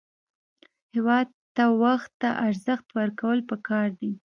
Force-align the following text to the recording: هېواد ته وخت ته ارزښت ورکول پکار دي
هېواد 0.93 1.27
ته 1.55 1.63
وخت 1.83 2.11
ته 2.21 2.29
ارزښت 2.47 2.87
ورکول 2.97 3.39
پکار 3.49 3.87
دي 3.99 4.11